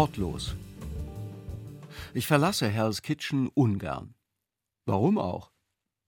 Wortlos. 0.00 0.56
Ich 2.14 2.26
verlasse 2.26 2.66
Hell's 2.66 3.02
Kitchen 3.02 3.48
ungern. 3.48 4.14
Warum 4.86 5.18
auch? 5.18 5.52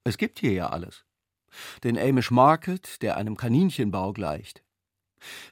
Es 0.02 0.16
gibt 0.16 0.38
hier 0.38 0.52
ja 0.52 0.70
alles. 0.70 1.05
Den 1.84 1.98
Amish 1.98 2.30
Market, 2.30 3.02
der 3.02 3.19
einem 3.19 3.36
Kaninchenbau 3.36 4.14
gleicht. 4.14 4.64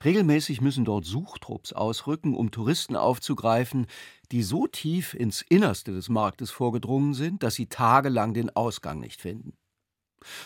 Regelmäßig 0.03 0.62
müssen 0.62 0.87
dort 0.87 1.05
Suchtrupps 1.05 1.75
ausrücken, 1.75 2.34
um 2.34 2.51
Touristen 2.51 2.97
aufzugreifen, 2.97 3.87
die 4.33 4.43
so 4.43 4.67
tief 4.67 5.12
ins 5.12 5.43
Innerste 5.43 5.93
des 5.93 6.09
Marktes 6.09 6.51
vorgedrungen 6.51 7.12
sind, 7.12 7.43
dass 7.43 7.57
sie 7.57 7.67
tagelang 7.67 8.33
den 8.33 8.48
Ausgang 8.57 9.01
nicht 9.01 9.20
finden. 9.20 9.53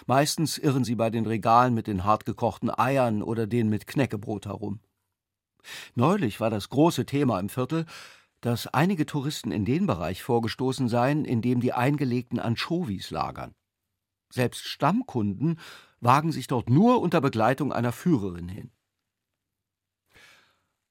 Meistens 0.07 0.59
irren 0.59 0.83
sie 0.83 0.97
bei 0.97 1.11
den 1.11 1.27
Regalen 1.27 1.75
mit 1.75 1.87
den 1.87 2.03
hartgekochten 2.03 2.77
Eiern 2.77 3.23
oder 3.23 3.47
den 3.47 3.69
mit 3.69 3.87
Knäckebrot 3.87 4.47
herum. 4.47 4.81
Neulich 5.95 6.41
war 6.41 6.51
das 6.51 6.69
große 6.69 7.07
Thema 7.07 7.41
im 7.41 7.49
Viertel, 7.49 7.87
dass 8.41 8.67
einige 8.67 9.07
Touristen 9.07 9.51
in 9.53 9.65
den 9.65 9.87
Bereich 9.87 10.23
vorgestoßen 10.23 10.89
seien, 10.89 11.25
in 11.25 11.41
dem 11.41 11.61
die 11.61 11.73
eingelegten 11.73 12.39
Anchovies 12.39 13.11
lagern. 13.11 13.55
Selbst 14.31 14.67
Stammkunden 14.67 15.59
wagen 16.01 16.33
sich 16.33 16.47
dort 16.47 16.69
nur 16.69 17.01
unter 17.01 17.21
Begleitung 17.21 17.73
einer 17.73 17.93
Führerin 17.93 18.49
hin. 18.49 18.71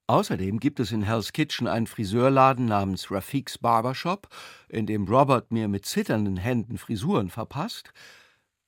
Außerdem 0.07 0.59
gibt 0.59 0.79
es 0.79 0.91
in 0.91 1.03
Hell's 1.03 1.31
Kitchen 1.31 1.67
einen 1.67 1.87
Friseurladen 1.87 2.65
namens 2.65 3.09
Rafiks 3.09 3.57
Barbershop, 3.57 4.27
in 4.67 4.85
dem 4.85 5.07
Robert 5.07 5.51
mir 5.51 5.67
mit 5.67 5.85
zitternden 5.85 6.37
Händen 6.37 6.77
Frisuren 6.77 7.29
verpasst, 7.29 7.93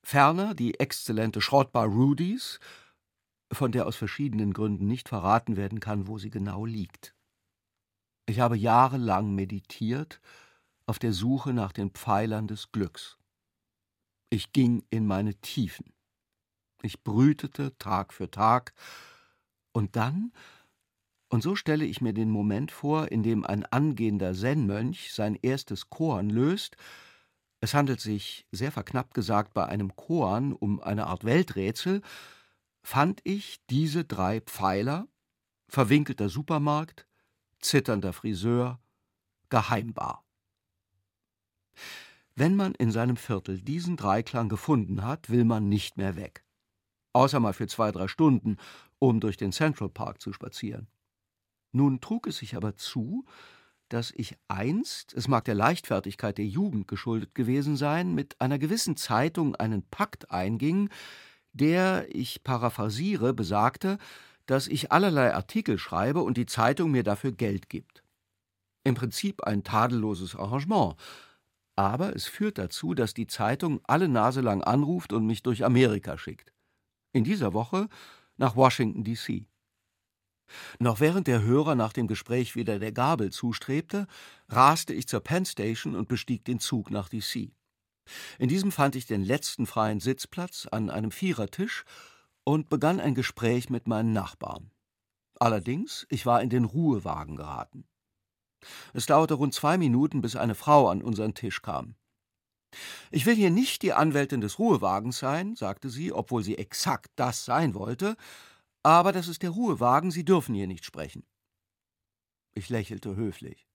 ferner 0.02 0.54
die 0.54 0.78
exzellente 0.80 1.40
Schrottbar 1.40 1.86
Rudy's, 1.86 2.58
von 3.52 3.72
der 3.72 3.86
aus 3.86 3.96
verschiedenen 3.96 4.52
Gründen 4.52 4.86
nicht 4.86 5.08
verraten 5.08 5.56
werden 5.56 5.80
kann, 5.80 6.08
wo 6.08 6.18
sie 6.18 6.30
genau 6.30 6.64
liegt. 6.64 7.14
Ich 8.26 8.40
habe 8.40 8.56
jahrelang 8.56 9.34
meditiert 9.34 10.20
auf 10.86 10.98
der 10.98 11.12
Suche 11.12 11.52
nach 11.52 11.72
den 11.72 11.90
Pfeilern 11.90 12.48
des 12.48 12.72
Glücks. 12.72 13.18
Ich 14.30 14.52
ging 14.52 14.84
in 14.90 15.06
meine 15.06 15.34
Tiefen. 15.36 15.92
Ich 16.82 17.02
brütete 17.02 17.76
Tag 17.78 18.12
für 18.12 18.30
Tag, 18.30 18.74
und 19.72 19.94
dann 19.94 20.32
und 21.28 21.42
so 21.42 21.56
stelle 21.56 21.84
ich 21.84 22.00
mir 22.00 22.12
den 22.12 22.30
Moment 22.30 22.70
vor, 22.70 23.10
in 23.10 23.22
dem 23.22 23.44
ein 23.44 23.66
angehender 23.66 24.32
Zen-Mönch 24.32 25.12
sein 25.12 25.36
erstes 25.42 25.90
Koan 25.90 26.30
löst. 26.30 26.76
Es 27.60 27.74
handelt 27.74 28.00
sich, 28.00 28.46
sehr 28.52 28.70
verknappt 28.70 29.12
gesagt, 29.14 29.52
bei 29.52 29.66
einem 29.66 29.96
Koan 29.96 30.52
um 30.52 30.80
eine 30.80 31.08
Art 31.08 31.24
Welträtsel, 31.24 32.02
fand 32.86 33.20
ich 33.24 33.58
diese 33.68 34.04
drei 34.04 34.40
Pfeiler, 34.40 35.08
verwinkelter 35.66 36.28
Supermarkt, 36.28 37.08
zitternder 37.58 38.12
Friseur, 38.12 38.78
Geheimbar. 39.48 40.24
Wenn 42.36 42.54
man 42.54 42.76
in 42.76 42.92
seinem 42.92 43.16
Viertel 43.16 43.60
diesen 43.60 43.96
Dreiklang 43.96 44.48
gefunden 44.48 45.02
hat, 45.02 45.30
will 45.30 45.44
man 45.44 45.68
nicht 45.68 45.96
mehr 45.96 46.14
weg. 46.14 46.44
Außer 47.12 47.40
mal 47.40 47.54
für 47.54 47.66
zwei, 47.66 47.90
drei 47.90 48.06
Stunden, 48.06 48.56
um 49.00 49.18
durch 49.18 49.36
den 49.36 49.50
Central 49.50 49.88
Park 49.88 50.22
zu 50.22 50.32
spazieren. 50.32 50.86
Nun 51.72 52.00
trug 52.00 52.28
es 52.28 52.36
sich 52.36 52.54
aber 52.54 52.76
zu, 52.76 53.24
dass 53.88 54.12
ich 54.12 54.36
einst, 54.46 55.12
es 55.14 55.26
mag 55.26 55.44
der 55.44 55.56
Leichtfertigkeit 55.56 56.38
der 56.38 56.46
Jugend 56.46 56.86
geschuldet 56.86 57.34
gewesen 57.34 57.76
sein, 57.76 58.14
mit 58.14 58.40
einer 58.40 58.60
gewissen 58.60 58.96
Zeitung 58.96 59.56
einen 59.56 59.82
Pakt 59.82 60.30
einging, 60.30 60.88
der, 61.56 62.06
ich 62.14 62.42
paraphrasiere, 62.44 63.34
besagte, 63.34 63.98
dass 64.46 64.68
ich 64.68 64.92
allerlei 64.92 65.34
Artikel 65.34 65.78
schreibe 65.78 66.22
und 66.22 66.36
die 66.36 66.46
Zeitung 66.46 66.90
mir 66.90 67.02
dafür 67.02 67.32
Geld 67.32 67.68
gibt. 67.68 68.02
Im 68.84 68.94
Prinzip 68.94 69.42
ein 69.42 69.64
tadelloses 69.64 70.36
Arrangement, 70.36 70.94
aber 71.74 72.14
es 72.14 72.26
führt 72.26 72.58
dazu, 72.58 72.94
dass 72.94 73.12
die 73.12 73.26
Zeitung 73.26 73.80
alle 73.84 74.08
Nase 74.08 74.40
lang 74.40 74.62
anruft 74.62 75.12
und 75.12 75.26
mich 75.26 75.42
durch 75.42 75.64
Amerika 75.64 76.16
schickt. 76.16 76.52
In 77.12 77.24
dieser 77.24 77.52
Woche 77.52 77.88
nach 78.36 78.56
Washington, 78.56 79.04
D.C. 79.04 79.46
Noch 80.78 81.00
während 81.00 81.26
der 81.26 81.42
Hörer 81.42 81.74
nach 81.74 81.92
dem 81.92 82.06
Gespräch 82.06 82.54
wieder 82.54 82.78
der 82.78 82.92
Gabel 82.92 83.30
zustrebte, 83.30 84.06
raste 84.48 84.94
ich 84.94 85.08
zur 85.08 85.20
Penn 85.20 85.44
Station 85.44 85.96
und 85.96 86.08
bestieg 86.08 86.44
den 86.44 86.60
Zug 86.60 86.90
nach 86.90 87.08
D.C. 87.08 87.55
In 88.38 88.48
diesem 88.48 88.72
fand 88.72 88.96
ich 88.96 89.06
den 89.06 89.24
letzten 89.24 89.66
freien 89.66 90.00
Sitzplatz 90.00 90.66
an 90.70 90.90
einem 90.90 91.10
Vierertisch 91.10 91.84
und 92.44 92.68
begann 92.68 93.00
ein 93.00 93.14
Gespräch 93.14 93.70
mit 93.70 93.88
meinen 93.88 94.12
Nachbarn. 94.12 94.70
Allerdings, 95.38 96.06
ich 96.08 96.24
war 96.24 96.42
in 96.42 96.50
den 96.50 96.64
Ruhewagen 96.64 97.36
geraten. 97.36 97.86
Es 98.94 99.06
dauerte 99.06 99.34
rund 99.34 99.54
zwei 99.54 99.76
Minuten, 99.78 100.20
bis 100.20 100.36
eine 100.36 100.54
Frau 100.54 100.88
an 100.88 101.02
unseren 101.02 101.34
Tisch 101.34 101.62
kam. 101.62 101.94
Ich 103.10 103.26
will 103.26 103.34
hier 103.34 103.50
nicht 103.50 103.82
die 103.82 103.92
Anwältin 103.92 104.40
des 104.40 104.58
Ruhewagens 104.58 105.18
sein, 105.18 105.56
sagte 105.56 105.88
sie, 105.88 106.12
obwohl 106.12 106.42
sie 106.42 106.58
exakt 106.58 107.10
das 107.16 107.44
sein 107.44 107.74
wollte, 107.74 108.16
aber 108.82 109.12
das 109.12 109.28
ist 109.28 109.42
der 109.42 109.50
Ruhewagen, 109.50 110.12
Sie 110.12 110.24
dürfen 110.24 110.54
hier 110.54 110.68
nicht 110.68 110.84
sprechen. 110.84 111.24
Ich 112.54 112.68
lächelte 112.68 113.16
höflich. 113.16 113.66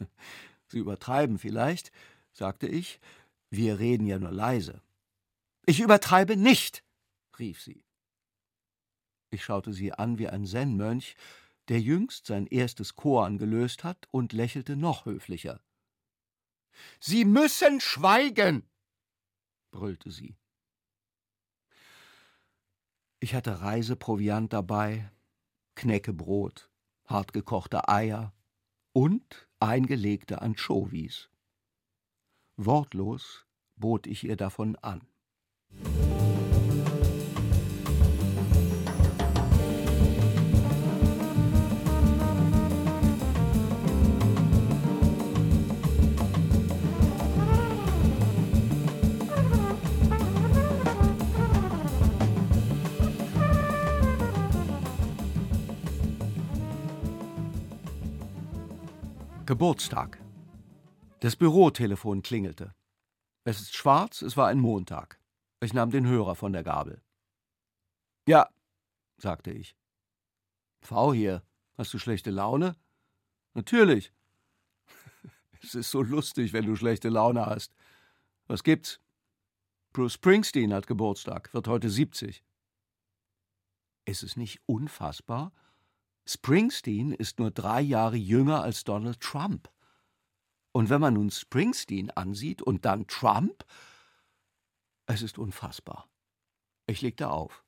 Sie 0.68 0.78
übertreiben 0.78 1.38
vielleicht, 1.38 1.92
sagte 2.32 2.66
ich, 2.66 2.98
wir 3.50 3.78
reden 3.78 4.06
ja 4.06 4.18
nur 4.18 4.32
leise. 4.32 4.82
Ich 5.66 5.80
übertreibe 5.80 6.36
nicht, 6.36 6.84
rief 7.38 7.62
sie. 7.62 7.84
Ich 9.30 9.44
schaute 9.44 9.72
sie 9.72 9.92
an 9.92 10.18
wie 10.18 10.28
ein 10.28 10.46
Zen-Mönch, 10.46 11.16
der 11.68 11.80
jüngst 11.80 12.26
sein 12.26 12.46
erstes 12.46 12.94
Koan 12.94 13.38
gelöst 13.38 13.84
hat, 13.84 14.08
und 14.10 14.32
lächelte 14.32 14.76
noch 14.76 15.04
höflicher. 15.04 15.60
Sie 17.00 17.24
müssen 17.24 17.80
schweigen, 17.80 18.68
brüllte 19.70 20.10
sie. 20.10 20.36
Ich 23.20 23.34
hatte 23.34 23.60
Reiseproviant 23.60 24.52
dabei, 24.52 25.10
Knäckebrot, 25.74 26.70
hartgekochte 27.04 27.88
Eier 27.88 28.32
und 28.92 29.48
eingelegte 29.60 30.40
Anchovies. 30.40 31.28
Wortlos 32.60 33.46
bot 33.76 34.08
ich 34.08 34.24
ihr 34.24 34.34
davon 34.36 34.74
an. 34.82 35.02
Geburtstag. 59.46 60.18
Das 61.20 61.34
Bürotelefon 61.34 62.22
klingelte. 62.22 62.74
Es 63.44 63.60
ist 63.60 63.74
schwarz, 63.74 64.22
es 64.22 64.36
war 64.36 64.46
ein 64.48 64.60
Montag. 64.60 65.18
Ich 65.60 65.72
nahm 65.72 65.90
den 65.90 66.06
Hörer 66.06 66.36
von 66.36 66.52
der 66.52 66.62
Gabel. 66.62 67.02
Ja, 68.28 68.48
sagte 69.16 69.50
ich. 69.50 69.74
V 70.80 71.12
hier, 71.12 71.42
hast 71.76 71.92
du 71.92 71.98
schlechte 71.98 72.30
Laune? 72.30 72.76
Natürlich. 73.54 74.12
Es 75.60 75.74
ist 75.74 75.90
so 75.90 76.02
lustig, 76.02 76.52
wenn 76.52 76.66
du 76.66 76.76
schlechte 76.76 77.08
Laune 77.08 77.44
hast. 77.44 77.74
Was 78.46 78.62
gibt's? 78.62 79.00
Bruce 79.92 80.12
Springsteen 80.12 80.72
hat 80.72 80.86
Geburtstag, 80.86 81.52
wird 81.52 81.66
heute 81.66 81.90
70. 81.90 82.44
Ist 84.04 84.22
es 84.22 84.36
nicht 84.36 84.60
unfassbar? 84.66 85.52
Springsteen 86.26 87.10
ist 87.10 87.40
nur 87.40 87.50
drei 87.50 87.80
Jahre 87.80 88.14
jünger 88.14 88.62
als 88.62 88.84
Donald 88.84 89.20
Trump. 89.20 89.68
Und 90.78 90.90
wenn 90.90 91.00
man 91.00 91.14
nun 91.14 91.28
Springsteen 91.28 92.12
ansieht 92.12 92.62
und 92.62 92.84
dann 92.84 93.08
Trump, 93.08 93.64
es 95.06 95.22
ist 95.22 95.36
unfassbar. 95.36 96.08
Ich 96.86 97.02
legte 97.02 97.30
auf. 97.30 97.64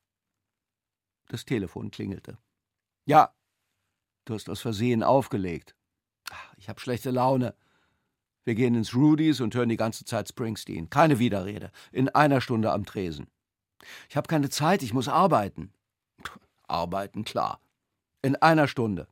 Das 1.26 1.44
Telefon 1.44 1.90
klingelte. 1.90 2.38
Ja, 3.06 3.34
du 4.26 4.34
hast 4.34 4.48
aus 4.48 4.60
Versehen 4.60 5.02
aufgelegt. 5.02 5.74
Ich 6.56 6.68
habe 6.68 6.78
schlechte 6.78 7.10
Laune. 7.10 7.56
Wir 8.44 8.54
gehen 8.54 8.76
ins 8.76 8.94
Rudys 8.94 9.40
und 9.40 9.56
hören 9.56 9.70
die 9.70 9.76
ganze 9.76 10.04
Zeit 10.04 10.28
Springsteen. 10.28 10.88
Keine 10.88 11.18
Widerrede. 11.18 11.72
In 11.90 12.10
einer 12.10 12.40
Stunde 12.40 12.70
am 12.70 12.86
Tresen. 12.86 13.26
Ich 14.08 14.16
habe 14.16 14.28
keine 14.28 14.50
Zeit, 14.50 14.84
ich 14.84 14.94
muss 14.94 15.08
arbeiten. 15.08 15.72
Arbeiten, 16.68 17.24
klar. 17.24 17.60
In 18.22 18.36
einer 18.36 18.68
Stunde. 18.68 19.08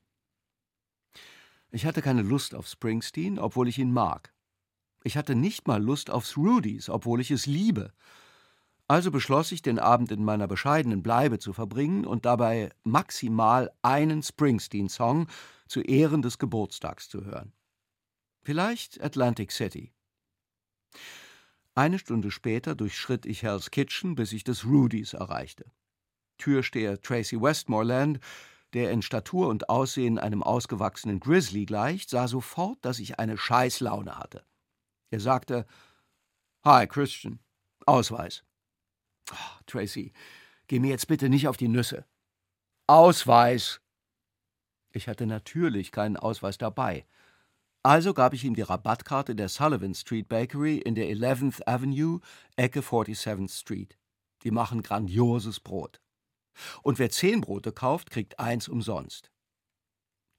Ich 1.71 1.85
hatte 1.85 2.03
keine 2.03 2.23
Lust 2.23 2.55
auf 2.55 2.67
Springsteen, 2.67 3.39
obwohl 3.39 3.69
ich 3.69 3.79
ihn 3.79 3.93
mag. 3.93 4.33
Ich 5.05 5.17
hatte 5.17 5.35
nicht 5.35 5.67
mal 5.67 5.83
Lust 5.83 6.11
aufs 6.11 6.37
Rudys, 6.37 6.89
obwohl 6.89 7.21
ich 7.21 7.31
es 7.31 7.47
liebe. 7.47 7.93
Also 8.89 9.11
beschloss 9.11 9.53
ich, 9.53 9.61
den 9.61 9.79
Abend 9.79 10.11
in 10.11 10.25
meiner 10.25 10.49
bescheidenen 10.49 11.03
Bleibe 11.03 11.39
zu 11.39 11.53
verbringen 11.53 12.07
und 12.07 12.25
dabei 12.25 12.71
maximal 12.85 13.71
einen 13.83 14.23
Springsteen-Song 14.23 15.29
zu 15.67 15.83
Ehren 15.83 16.23
des 16.23 16.39
Geburtstags 16.39 17.09
zu 17.09 17.25
hören. 17.25 17.53
Vielleicht 18.43 19.01
Atlantic 19.03 19.53
City. 19.53 19.93
Eine 21.75 21.99
Stunde 21.99 22.31
später 22.31 22.75
durchschritt 22.75 23.27
ich 23.27 23.43
Hell's 23.43 23.71
Kitchen, 23.71 24.15
bis 24.15 24.33
ich 24.33 24.43
des 24.43 24.65
Rudys 24.65 25.13
erreichte. 25.13 25.71
Türsteher 26.39 27.01
Tracy 27.01 27.41
Westmoreland, 27.41 28.21
der 28.75 28.91
in 28.91 29.03
Statur 29.03 29.49
und 29.49 29.69
Aussehen 29.69 30.19
einem 30.19 30.43
ausgewachsenen 30.43 31.21
Grizzly 31.21 31.67
gleicht, 31.67 32.11
sah 32.11 32.29
sofort, 32.29 32.79
dass 32.85 32.99
ich 32.99 33.19
eine 33.19 33.37
Scheißlaune 33.37 34.19
hatte. 34.19 34.45
Er 35.11 35.21
sagte: 35.21 35.67
Hi, 36.65 36.87
Christian. 36.87 37.41
Ausweis. 37.87 38.45
Oh, 39.33 39.61
Tracy, 39.67 40.13
geh 40.67 40.79
mir 40.79 40.91
jetzt 40.91 41.09
bitte 41.09 41.29
nicht 41.29 41.49
auf 41.49 41.57
die 41.57 41.69
Nüsse. 41.69 42.05
Ausweis. 42.87 43.81
Ich 44.93 45.09
hatte 45.09 45.27
natürlich 45.27 45.93
keinen 45.93 46.17
Ausweis 46.17 46.59
dabei. 46.59 47.07
Also 47.83 48.13
gab 48.13 48.35
ich 48.35 48.45
ihm 48.45 48.55
die 48.55 48.63
Rabattkarte 48.63 49.35
der 49.35 49.49
Sullivan 49.49 49.95
Street 49.95 50.29
Bakery 50.29 50.79
in 50.79 50.95
der 50.95 51.07
11th 51.07 51.67
Avenue, 51.67 52.21
Ecke 52.57 52.81
47th 52.81 53.61
Street. 53.61 53.97
Die 54.43 54.51
machen 54.51 54.83
grandioses 54.83 55.61
Brot. 55.61 56.01
Und 56.83 56.99
wer 56.99 57.11
zehn 57.11 57.41
Brote 57.41 57.73
kauft, 57.73 58.11
kriegt 58.11 58.39
eins 58.39 58.69
umsonst. 58.69 59.31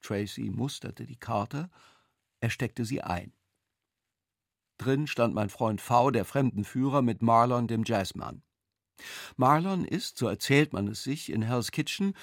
Tracy 0.01 0.49
musterte 0.49 1.05
die 1.05 1.17
Karte, 1.17 1.69
er 2.39 2.49
steckte 2.49 2.85
sie 2.85 3.01
ein. 3.01 3.33
Drin 4.77 5.07
stand 5.07 5.33
mein 5.33 5.49
Freund 5.49 5.81
V., 5.81 6.09
der 6.09 6.23
Fremdenführer, 6.23 7.01
mit 7.01 7.21
Marlon, 7.21 7.67
dem 7.67 7.83
Jazzmann. 7.85 8.43
Marlon 9.35 9.85
ist, 9.85 10.17
so 10.17 10.27
erzählt 10.27 10.73
man 10.73 10.87
es 10.87 11.03
sich, 11.03 11.31
in 11.31 11.41
Hell's 11.41 11.71
Kitchen 11.71 12.13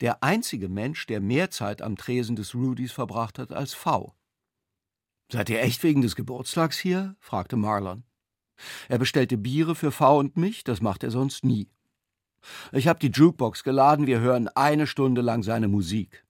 der 0.00 0.22
einzige 0.22 0.68
Mensch, 0.68 1.06
der 1.06 1.20
mehr 1.20 1.50
Zeit 1.50 1.80
am 1.80 1.96
Tresen 1.96 2.34
des 2.34 2.54
Rudys 2.54 2.90
verbracht 2.90 3.38
hat 3.38 3.52
als 3.52 3.72
V. 3.72 4.16
Seid 5.30 5.48
ihr 5.48 5.62
echt 5.62 5.82
wegen 5.84 6.02
des 6.02 6.16
Geburtstags 6.16 6.76
hier? 6.76 7.14
fragte 7.20 7.56
Marlon. 7.56 8.02
Er 8.88 8.98
bestellte 8.98 9.38
Biere 9.38 9.76
für 9.76 9.92
V 9.92 10.18
und 10.18 10.36
mich, 10.36 10.64
das 10.64 10.80
macht 10.80 11.04
er 11.04 11.12
sonst 11.12 11.44
nie. 11.44 11.70
Ich 12.72 12.88
habe 12.88 12.98
die 12.98 13.10
Jukebox 13.10 13.64
geladen, 13.64 14.06
wir 14.06 14.20
hören 14.20 14.48
eine 14.48 14.86
Stunde 14.86 15.20
lang 15.20 15.42
seine 15.42 15.68
Musik, 15.68 16.24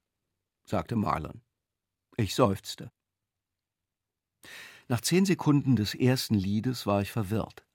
sagte 0.65 0.95
Marlon. 0.95 1.41
Ich 2.17 2.35
seufzte. 2.35 2.91
Nach 4.87 5.01
zehn 5.01 5.25
Sekunden 5.25 5.75
des 5.75 5.95
ersten 5.95 6.35
Liedes 6.35 6.85
war 6.85 7.01
ich 7.01 7.11
verwirrt. 7.11 7.65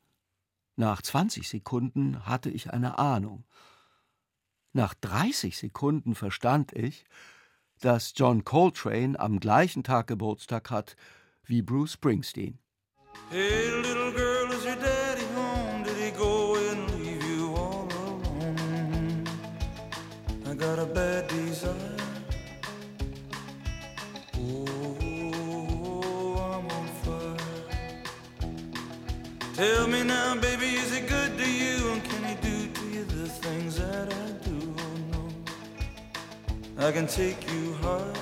Nach 0.76 1.02
20 1.02 1.48
Sekunden 1.48 2.26
hatte 2.26 2.50
ich 2.50 2.72
eine 2.72 2.98
Ahnung. 2.98 3.44
Nach 4.72 4.94
30 4.94 5.56
Sekunden 5.56 6.14
verstand 6.14 6.72
ich, 6.72 7.04
dass 7.80 8.12
John 8.14 8.44
Coltrane 8.44 9.18
am 9.18 9.40
gleichen 9.40 9.82
Tag 9.82 10.06
Geburtstag 10.06 10.70
hat 10.70 10.96
wie 11.44 11.62
Bruce 11.62 11.94
Springsteen. 11.94 12.58
Hey, 13.30 13.70
little 13.82 14.12
girl, 14.12 14.52
is 14.52 14.64
your 14.64 14.76
daddy 14.76 15.07
Oh, 30.30 30.34
I 36.76 36.92
can 36.92 37.06
take 37.06 37.50
you 37.50 37.74
high. 37.82 38.12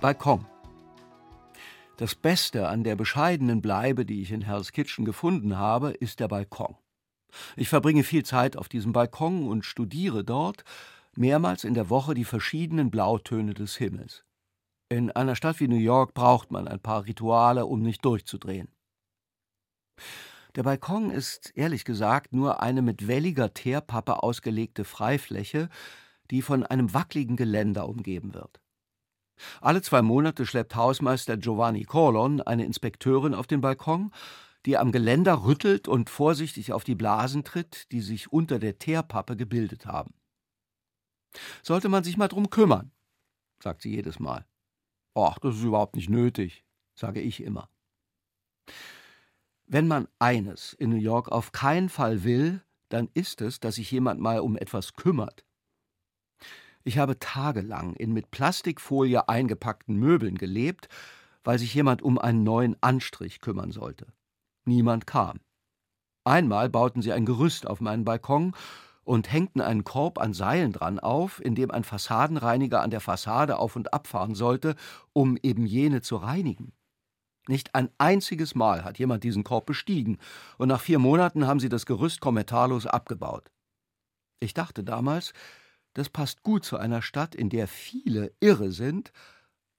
Balkon. 0.00 0.46
Das 1.96 2.14
Beste 2.14 2.68
an 2.68 2.84
der 2.84 2.94
bescheidenen 2.94 3.60
Bleibe, 3.60 4.06
die 4.06 4.22
ich 4.22 4.30
in 4.30 4.42
Hell's 4.42 4.70
Kitchen 4.70 5.04
gefunden 5.04 5.58
habe, 5.58 5.90
ist 5.90 6.20
der 6.20 6.28
Balkon. 6.28 6.76
Ich 7.56 7.68
verbringe 7.68 8.04
viel 8.04 8.24
Zeit 8.24 8.56
auf 8.56 8.68
diesem 8.68 8.92
Balkon 8.92 9.48
und 9.48 9.64
studiere 9.64 10.24
dort 10.24 10.64
mehrmals 11.16 11.64
in 11.64 11.74
der 11.74 11.90
Woche 11.90 12.14
die 12.14 12.24
verschiedenen 12.24 12.90
Blautöne 12.90 13.54
des 13.54 13.76
Himmels. 13.76 14.24
In 14.88 15.10
einer 15.10 15.36
Stadt 15.36 15.60
wie 15.60 15.68
New 15.68 15.76
York 15.76 16.14
braucht 16.14 16.50
man 16.50 16.66
ein 16.66 16.80
paar 16.80 17.04
Rituale, 17.04 17.66
um 17.66 17.82
nicht 17.82 18.04
durchzudrehen. 18.04 18.68
Der 20.54 20.62
Balkon 20.62 21.10
ist 21.10 21.52
ehrlich 21.56 21.84
gesagt 21.84 22.32
nur 22.32 22.62
eine 22.62 22.82
mit 22.82 23.06
welliger 23.06 23.52
Teerpappe 23.52 24.22
ausgelegte 24.22 24.84
Freifläche, 24.84 25.68
die 26.30 26.42
von 26.42 26.64
einem 26.64 26.94
wackligen 26.94 27.36
Geländer 27.36 27.88
umgeben 27.88 28.34
wird. 28.34 28.60
Alle 29.60 29.82
zwei 29.82 30.02
Monate 30.02 30.46
schleppt 30.46 30.74
Hausmeister 30.74 31.36
Giovanni 31.36 31.84
Corlon 31.84 32.40
eine 32.40 32.64
Inspekteurin 32.64 33.34
auf 33.34 33.46
den 33.46 33.60
Balkon 33.60 34.10
die 34.66 34.76
am 34.76 34.92
Geländer 34.92 35.44
rüttelt 35.44 35.88
und 35.88 36.10
vorsichtig 36.10 36.72
auf 36.72 36.84
die 36.84 36.94
Blasen 36.94 37.44
tritt, 37.44 37.90
die 37.92 38.00
sich 38.00 38.32
unter 38.32 38.58
der 38.58 38.78
Teerpappe 38.78 39.36
gebildet 39.36 39.86
haben. 39.86 40.14
Sollte 41.62 41.88
man 41.88 42.04
sich 42.04 42.16
mal 42.16 42.28
drum 42.28 42.50
kümmern, 42.50 42.90
sagt 43.62 43.82
sie 43.82 43.90
jedes 43.90 44.18
Mal. 44.18 44.46
Ach, 45.14 45.38
das 45.38 45.56
ist 45.56 45.64
überhaupt 45.64 45.96
nicht 45.96 46.10
nötig, 46.10 46.64
sage 46.94 47.20
ich 47.20 47.42
immer. 47.42 47.68
Wenn 49.66 49.86
man 49.86 50.08
eines 50.18 50.72
in 50.72 50.90
New 50.90 50.96
York 50.96 51.28
auf 51.30 51.52
keinen 51.52 51.88
Fall 51.88 52.24
will, 52.24 52.62
dann 52.88 53.10
ist 53.14 53.40
es, 53.40 53.60
dass 53.60 53.74
sich 53.74 53.90
jemand 53.90 54.20
mal 54.20 54.40
um 54.40 54.56
etwas 54.56 54.94
kümmert. 54.94 55.44
Ich 56.84 56.96
habe 56.96 57.18
tagelang 57.18 57.94
in 57.96 58.12
mit 58.12 58.30
Plastikfolie 58.30 59.28
eingepackten 59.28 59.96
Möbeln 59.96 60.38
gelebt, 60.38 60.88
weil 61.44 61.58
sich 61.58 61.74
jemand 61.74 62.00
um 62.00 62.18
einen 62.18 62.44
neuen 62.44 62.82
Anstrich 62.82 63.40
kümmern 63.40 63.72
sollte. 63.72 64.06
Niemand 64.68 65.06
kam. 65.06 65.40
Einmal 66.24 66.68
bauten 66.68 67.00
sie 67.00 67.12
ein 67.12 67.24
Gerüst 67.24 67.66
auf 67.66 67.80
meinen 67.80 68.04
Balkon 68.04 68.54
und 69.02 69.32
hängten 69.32 69.62
einen 69.62 69.82
Korb 69.82 70.18
an 70.18 70.34
Seilen 70.34 70.72
dran 70.72 71.00
auf, 71.00 71.42
in 71.42 71.54
dem 71.54 71.70
ein 71.70 71.84
Fassadenreiniger 71.84 72.82
an 72.82 72.90
der 72.90 73.00
Fassade 73.00 73.58
auf 73.58 73.76
und 73.76 73.94
abfahren 73.94 74.34
sollte, 74.34 74.76
um 75.14 75.38
eben 75.42 75.64
jene 75.64 76.02
zu 76.02 76.16
reinigen. 76.16 76.74
Nicht 77.48 77.74
ein 77.74 77.88
einziges 77.96 78.54
Mal 78.54 78.84
hat 78.84 78.98
jemand 78.98 79.24
diesen 79.24 79.42
Korb 79.42 79.64
bestiegen, 79.64 80.18
und 80.58 80.68
nach 80.68 80.82
vier 80.82 80.98
Monaten 80.98 81.46
haben 81.46 81.60
sie 81.60 81.70
das 81.70 81.86
Gerüst 81.86 82.20
kommentarlos 82.20 82.86
abgebaut. 82.86 83.50
Ich 84.38 84.52
dachte 84.52 84.84
damals, 84.84 85.32
das 85.94 86.10
passt 86.10 86.42
gut 86.42 86.66
zu 86.66 86.76
einer 86.76 87.00
Stadt, 87.00 87.34
in 87.34 87.48
der 87.48 87.68
viele 87.68 88.34
irre 88.38 88.70
sind, 88.70 89.12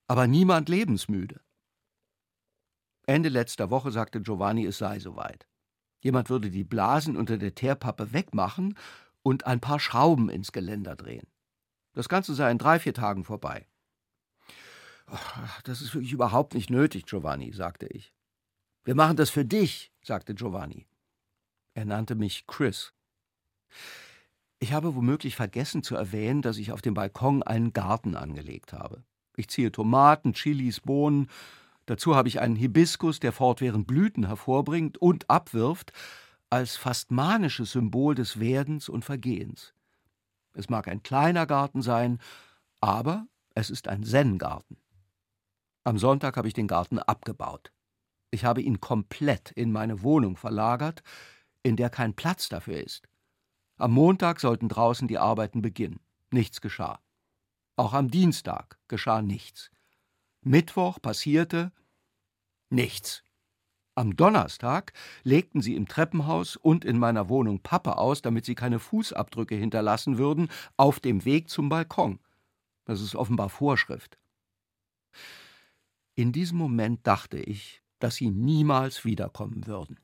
aber 0.07 0.25
niemand 0.25 0.67
lebensmüde. 0.67 1.41
Ende 3.09 3.29
letzter 3.29 3.71
Woche 3.71 3.89
sagte 3.89 4.21
Giovanni, 4.21 4.67
es 4.67 4.77
sei 4.77 4.99
soweit. 4.99 5.47
Jemand 5.99 6.29
würde 6.29 6.51
die 6.51 6.63
Blasen 6.63 7.17
unter 7.17 7.39
der 7.39 7.55
Teerpappe 7.55 8.13
wegmachen 8.13 8.77
und 9.23 9.47
ein 9.47 9.59
paar 9.59 9.79
Schrauben 9.79 10.29
ins 10.29 10.51
Geländer 10.51 10.95
drehen. 10.95 11.25
Das 11.93 12.07
Ganze 12.07 12.35
sei 12.35 12.51
in 12.51 12.59
drei, 12.59 12.77
vier 12.77 12.93
Tagen 12.93 13.23
vorbei. 13.23 13.67
Das 15.63 15.81
ist 15.81 15.95
wirklich 15.95 16.11
überhaupt 16.11 16.53
nicht 16.53 16.69
nötig, 16.69 17.07
Giovanni, 17.07 17.51
sagte 17.51 17.87
ich. 17.87 18.13
Wir 18.83 18.93
machen 18.93 19.17
das 19.17 19.31
für 19.31 19.43
dich, 19.43 19.91
sagte 20.03 20.35
Giovanni. 20.35 20.85
Er 21.73 21.85
nannte 21.85 22.13
mich 22.13 22.45
Chris. 22.45 22.93
Ich 24.59 24.71
habe 24.71 24.93
womöglich 24.93 25.35
vergessen 25.35 25.81
zu 25.81 25.95
erwähnen, 25.95 26.43
dass 26.43 26.57
ich 26.57 26.71
auf 26.71 26.83
dem 26.83 26.93
Balkon 26.93 27.41
einen 27.41 27.73
Garten 27.73 28.15
angelegt 28.15 28.71
habe. 28.71 29.03
Ich 29.35 29.49
ziehe 29.49 29.71
Tomaten, 29.71 30.33
Chilis, 30.33 30.79
Bohnen 30.79 31.27
Dazu 31.89 32.15
habe 32.15 32.27
ich 32.27 32.39
einen 32.39 32.55
Hibiskus, 32.55 33.19
der 33.19 33.31
fortwährend 33.31 33.87
Blüten 33.87 34.27
hervorbringt 34.27 34.99
und 34.99 35.27
abwirft, 35.27 35.91
als 36.51 36.77
fast 36.77 37.09
manisches 37.09 37.71
Symbol 37.71 38.13
des 38.13 38.39
Werdens 38.39 38.89
und 38.89 39.03
Vergehens. 39.03 39.73
Es 40.53 40.69
mag 40.69 40.87
ein 40.87 41.01
kleiner 41.01 41.47
Garten 41.47 41.81
sein, 41.81 42.19
aber 42.79 43.25
es 43.55 43.71
ist 43.71 43.87
ein 43.87 44.03
Zen-Garten. 44.03 44.77
Am 45.83 45.97
Sonntag 45.97 46.37
habe 46.37 46.47
ich 46.47 46.53
den 46.53 46.67
Garten 46.67 46.99
abgebaut. 46.99 47.71
Ich 48.29 48.45
habe 48.45 48.61
ihn 48.61 48.79
komplett 48.79 49.49
in 49.49 49.71
meine 49.71 50.03
Wohnung 50.03 50.37
verlagert, 50.37 51.01
in 51.63 51.75
der 51.75 51.89
kein 51.89 52.13
Platz 52.13 52.49
dafür 52.49 52.83
ist. 52.83 53.09
Am 53.77 53.93
Montag 53.93 54.41
sollten 54.41 54.69
draußen 54.69 55.07
die 55.07 55.17
Arbeiten 55.17 55.63
beginnen. 55.63 56.01
Nichts 56.29 56.61
geschah. 56.61 56.99
Auch 57.77 57.93
am 57.93 58.11
Dienstag 58.11 58.77
geschah 58.87 59.23
nichts. 59.23 59.71
Mittwoch 60.49 60.99
passierte 60.99 61.71
nichts. 62.71 63.23
Am 63.93 64.15
Donnerstag 64.15 64.93
legten 65.21 65.61
sie 65.61 65.75
im 65.75 65.87
Treppenhaus 65.87 66.55
und 66.55 66.85
in 66.85 66.97
meiner 66.97 67.29
Wohnung 67.29 67.59
Pappe 67.59 67.99
aus, 67.99 68.23
damit 68.23 68.45
sie 68.45 68.55
keine 68.55 68.79
Fußabdrücke 68.79 69.53
hinterlassen 69.53 70.17
würden, 70.17 70.49
auf 70.75 70.99
dem 70.99 71.23
Weg 71.23 71.51
zum 71.51 71.69
Balkon. 71.69 72.17
Das 72.85 72.99
ist 72.99 73.15
offenbar 73.15 73.49
Vorschrift. 73.49 74.17
In 76.15 76.31
diesem 76.31 76.57
Moment 76.57 77.05
dachte 77.05 77.37
ich, 77.37 77.83
dass 77.99 78.15
sie 78.15 78.31
niemals 78.31 79.05
wiederkommen 79.05 79.67
würden. 79.67 79.99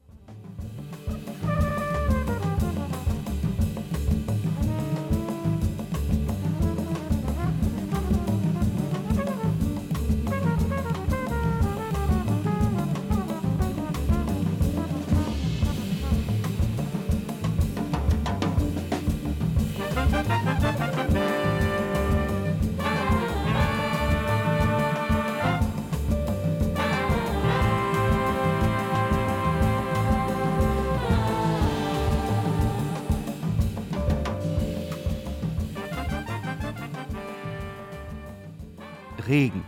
Regen. 39.35 39.65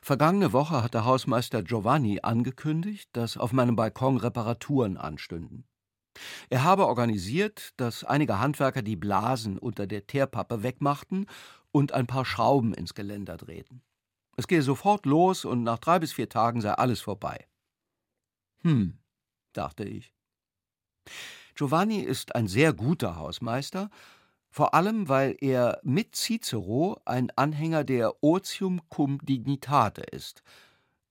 Vergangene 0.00 0.54
Woche 0.54 0.82
hatte 0.82 1.04
Hausmeister 1.04 1.62
Giovanni 1.62 2.20
angekündigt, 2.22 3.10
dass 3.12 3.36
auf 3.36 3.52
meinem 3.52 3.76
Balkon 3.76 4.16
Reparaturen 4.16 4.96
anstünden. 4.96 5.66
Er 6.48 6.64
habe 6.64 6.86
organisiert, 6.86 7.74
dass 7.76 8.02
einige 8.02 8.38
Handwerker 8.38 8.80
die 8.80 8.96
Blasen 8.96 9.58
unter 9.58 9.86
der 9.86 10.06
Teerpappe 10.06 10.62
wegmachten 10.62 11.26
und 11.70 11.92
ein 11.92 12.06
paar 12.06 12.24
Schrauben 12.24 12.72
ins 12.72 12.94
Geländer 12.94 13.36
drehten. 13.36 13.82
Es 14.38 14.46
gehe 14.46 14.62
sofort 14.62 15.04
los 15.04 15.44
und 15.44 15.62
nach 15.62 15.78
drei 15.78 15.98
bis 15.98 16.14
vier 16.14 16.30
Tagen 16.30 16.62
sei 16.62 16.72
alles 16.72 17.02
vorbei. 17.02 17.46
Hm, 18.62 18.96
dachte 19.52 19.84
ich. 19.84 20.14
Giovanni 21.54 22.00
ist 22.00 22.34
ein 22.36 22.48
sehr 22.48 22.72
guter 22.72 23.16
Hausmeister 23.16 23.90
vor 24.52 24.74
allem 24.74 25.08
weil 25.08 25.34
er 25.40 25.80
mit 25.82 26.14
Cicero 26.14 27.00
ein 27.06 27.30
Anhänger 27.36 27.84
der 27.84 28.22
Otium 28.22 28.86
cum 28.90 29.18
dignitate 29.24 30.02
ist, 30.02 30.42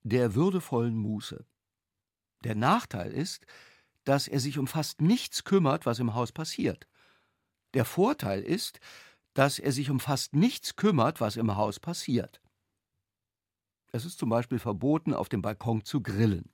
der 0.03 0.35
würdevollen 0.35 0.95
Muße. 0.95 1.43
Der 2.43 2.53
Nachteil 2.53 3.11
ist, 3.11 3.47
dass 4.03 4.27
er 4.27 4.39
sich 4.39 4.59
um 4.59 4.67
fast 4.67 5.01
nichts 5.01 5.43
kümmert, 5.43 5.87
was 5.87 5.97
im 5.97 6.13
Haus 6.13 6.31
passiert. 6.31 6.87
Der 7.73 7.83
Vorteil 7.83 8.43
ist, 8.43 8.79
dass 9.33 9.57
er 9.57 9.71
sich 9.71 9.89
um 9.89 9.99
fast 9.99 10.35
nichts 10.35 10.75
kümmert, 10.75 11.19
was 11.19 11.35
im 11.35 11.55
Haus 11.55 11.79
passiert. 11.79 12.41
Es 13.91 14.05
ist 14.05 14.19
zum 14.19 14.29
Beispiel 14.29 14.59
verboten, 14.59 15.15
auf 15.15 15.29
dem 15.29 15.41
Balkon 15.41 15.83
zu 15.83 16.01
grillen. 16.03 16.53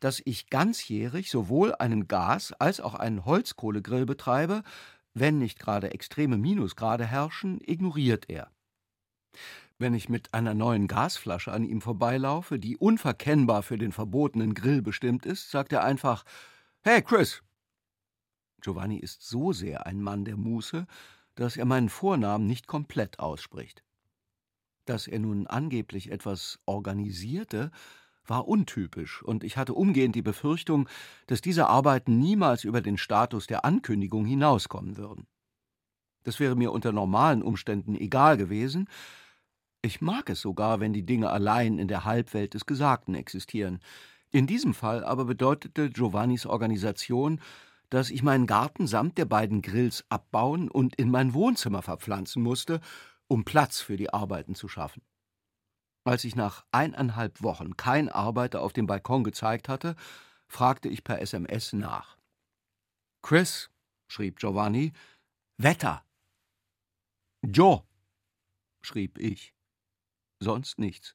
Dass 0.00 0.20
ich 0.24 0.50
ganzjährig 0.50 1.30
sowohl 1.30 1.76
einen 1.76 2.08
Gas- 2.08 2.52
als 2.54 2.80
auch 2.80 2.94
einen 2.94 3.24
Holzkohlegrill 3.24 4.04
betreibe, 4.04 4.64
wenn 5.14 5.38
nicht 5.38 5.58
gerade 5.58 5.90
extreme 5.92 6.38
Minusgrade 6.38 7.06
herrschen, 7.06 7.60
ignoriert 7.64 8.28
er. 8.28 8.50
Wenn 9.78 9.94
ich 9.94 10.08
mit 10.08 10.34
einer 10.34 10.54
neuen 10.54 10.88
Gasflasche 10.88 11.52
an 11.52 11.64
ihm 11.64 11.80
vorbeilaufe, 11.80 12.58
die 12.58 12.76
unverkennbar 12.76 13.62
für 13.62 13.78
den 13.78 13.92
verbotenen 13.92 14.54
Grill 14.54 14.82
bestimmt 14.82 15.24
ist, 15.24 15.50
sagt 15.50 15.72
er 15.72 15.84
einfach 15.84 16.24
Hey 16.82 17.02
Chris. 17.02 17.42
Giovanni 18.60 18.98
ist 18.98 19.22
so 19.22 19.52
sehr 19.52 19.86
ein 19.86 20.02
Mann 20.02 20.24
der 20.24 20.36
Muße, 20.36 20.86
dass 21.34 21.56
er 21.56 21.64
meinen 21.64 21.88
Vornamen 21.88 22.46
nicht 22.46 22.66
komplett 22.66 23.18
ausspricht. 23.18 23.82
Dass 24.84 25.06
er 25.06 25.18
nun 25.18 25.46
angeblich 25.46 26.10
etwas 26.10 26.60
organisierte, 26.66 27.70
war 28.30 28.48
untypisch, 28.48 29.22
und 29.22 29.44
ich 29.44 29.58
hatte 29.58 29.74
umgehend 29.74 30.14
die 30.14 30.22
Befürchtung, 30.22 30.88
dass 31.26 31.42
diese 31.42 31.66
Arbeiten 31.66 32.18
niemals 32.18 32.64
über 32.64 32.80
den 32.80 32.96
Status 32.96 33.46
der 33.46 33.64
Ankündigung 33.64 34.24
hinauskommen 34.24 34.96
würden. 34.96 35.26
Das 36.22 36.40
wäre 36.40 36.56
mir 36.56 36.72
unter 36.72 36.92
normalen 36.92 37.42
Umständen 37.42 37.94
egal 37.94 38.36
gewesen. 38.36 38.88
Ich 39.82 40.00
mag 40.00 40.30
es 40.30 40.40
sogar, 40.40 40.80
wenn 40.80 40.92
die 40.92 41.04
Dinge 41.04 41.30
allein 41.30 41.78
in 41.78 41.88
der 41.88 42.04
Halbwelt 42.04 42.54
des 42.54 42.66
Gesagten 42.66 43.14
existieren. 43.14 43.80
In 44.30 44.46
diesem 44.46 44.74
Fall 44.74 45.04
aber 45.04 45.24
bedeutete 45.24 45.90
Giovannis 45.90 46.46
Organisation, 46.46 47.40
dass 47.88 48.10
ich 48.10 48.22
meinen 48.22 48.46
Garten 48.46 48.86
samt 48.86 49.18
der 49.18 49.24
beiden 49.24 49.62
Grills 49.62 50.04
abbauen 50.08 50.70
und 50.70 50.94
in 50.94 51.10
mein 51.10 51.34
Wohnzimmer 51.34 51.82
verpflanzen 51.82 52.42
musste, 52.42 52.80
um 53.26 53.44
Platz 53.44 53.80
für 53.80 53.96
die 53.96 54.12
Arbeiten 54.12 54.54
zu 54.54 54.68
schaffen. 54.68 55.02
Als 56.04 56.22
sich 56.22 56.34
nach 56.34 56.64
eineinhalb 56.72 57.42
Wochen 57.42 57.76
kein 57.76 58.08
Arbeiter 58.08 58.62
auf 58.62 58.72
dem 58.72 58.86
Balkon 58.86 59.22
gezeigt 59.24 59.68
hatte, 59.68 59.96
fragte 60.48 60.88
ich 60.88 61.04
per 61.04 61.20
SMS 61.20 61.72
nach. 61.72 62.16
Chris, 63.22 63.70
schrieb 64.08 64.38
Giovanni, 64.38 64.92
Wetter. 65.58 66.04
Joe, 67.42 67.82
schrieb 68.82 69.18
ich. 69.18 69.54
Sonst 70.40 70.78
nichts. 70.78 71.14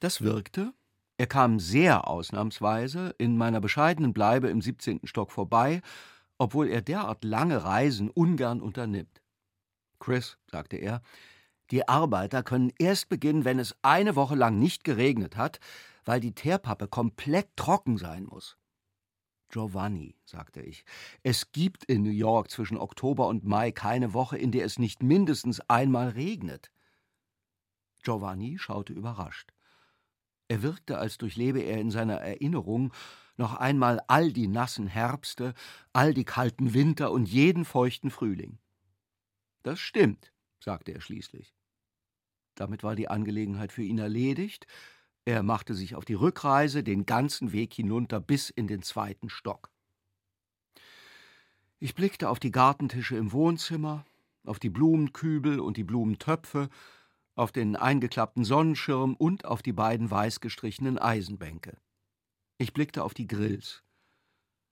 Das 0.00 0.22
wirkte. 0.22 0.72
Er 1.18 1.26
kam 1.26 1.60
sehr 1.60 2.08
ausnahmsweise 2.08 3.14
in 3.18 3.38
meiner 3.38 3.60
bescheidenen 3.60 4.12
Bleibe 4.12 4.48
im 4.48 4.60
17. 4.60 5.00
Stock 5.04 5.32
vorbei, 5.32 5.80
obwohl 6.38 6.68
er 6.68 6.82
derart 6.82 7.24
lange 7.24 7.64
Reisen 7.64 8.10
ungern 8.10 8.60
unternimmt. 8.60 9.22
Chris, 9.98 10.36
sagte 10.50 10.76
er, 10.76 11.02
die 11.70 11.88
Arbeiter 11.88 12.42
können 12.42 12.72
erst 12.78 13.08
beginnen, 13.08 13.44
wenn 13.44 13.58
es 13.58 13.76
eine 13.82 14.16
Woche 14.16 14.34
lang 14.34 14.58
nicht 14.58 14.84
geregnet 14.84 15.36
hat, 15.36 15.58
weil 16.04 16.20
die 16.20 16.34
Teerpappe 16.34 16.88
komplett 16.88 17.56
trocken 17.56 17.98
sein 17.98 18.24
muss. 18.24 18.56
Giovanni, 19.48 20.16
sagte 20.24 20.60
ich, 20.60 20.84
es 21.22 21.52
gibt 21.52 21.84
in 21.84 22.02
New 22.02 22.10
York 22.10 22.50
zwischen 22.50 22.78
Oktober 22.78 23.26
und 23.28 23.44
Mai 23.44 23.70
keine 23.70 24.12
Woche, 24.12 24.36
in 24.36 24.50
der 24.50 24.64
es 24.64 24.78
nicht 24.78 25.02
mindestens 25.02 25.60
einmal 25.60 26.10
regnet. 26.10 26.70
Giovanni 28.02 28.58
schaute 28.58 28.92
überrascht. 28.92 29.52
Er 30.48 30.62
wirkte, 30.62 30.98
als 30.98 31.18
durchlebe 31.18 31.60
er 31.60 31.78
in 31.78 31.90
seiner 31.90 32.20
Erinnerung 32.20 32.92
noch 33.36 33.54
einmal 33.54 34.00
all 34.06 34.32
die 34.32 34.46
nassen 34.46 34.86
Herbste, 34.86 35.54
all 35.92 36.14
die 36.14 36.24
kalten 36.24 36.72
Winter 36.72 37.10
und 37.10 37.28
jeden 37.28 37.64
feuchten 37.64 38.10
Frühling. 38.10 38.58
Das 39.62 39.80
stimmt, 39.80 40.32
sagte 40.60 40.92
er 40.92 41.00
schließlich. 41.00 41.55
Damit 42.56 42.82
war 42.82 42.96
die 42.96 43.08
Angelegenheit 43.08 43.70
für 43.70 43.84
ihn 43.84 43.98
erledigt. 43.98 44.66
Er 45.24 45.42
machte 45.42 45.74
sich 45.74 45.94
auf 45.94 46.04
die 46.04 46.14
Rückreise 46.14 46.82
den 46.82 47.06
ganzen 47.06 47.52
Weg 47.52 47.72
hinunter 47.74 48.20
bis 48.20 48.50
in 48.50 48.66
den 48.66 48.82
zweiten 48.82 49.28
Stock. 49.28 49.70
Ich 51.78 51.94
blickte 51.94 52.28
auf 52.30 52.40
die 52.40 52.50
Gartentische 52.50 53.16
im 53.16 53.32
Wohnzimmer, 53.32 54.04
auf 54.44 54.58
die 54.58 54.70
Blumenkübel 54.70 55.60
und 55.60 55.76
die 55.76 55.84
Blumentöpfe, 55.84 56.68
auf 57.34 57.52
den 57.52 57.76
eingeklappten 57.76 58.44
Sonnenschirm 58.44 59.14
und 59.14 59.44
auf 59.44 59.62
die 59.62 59.74
beiden 59.74 60.10
weiß 60.10 60.40
gestrichenen 60.40 60.98
Eisenbänke. 60.98 61.76
Ich 62.56 62.72
blickte 62.72 63.04
auf 63.04 63.12
die 63.12 63.26
Grills. 63.26 63.82